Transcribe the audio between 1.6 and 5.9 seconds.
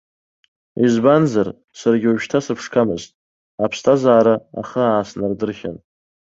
саргьы уажәшьҭа сыԥшқамызт, аԥсҭазаара ахы ааснардырхьан.